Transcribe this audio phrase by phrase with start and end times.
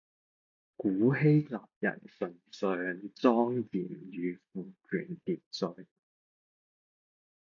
[0.77, 5.87] 古希臘人崇尚莊嚴與父權秩序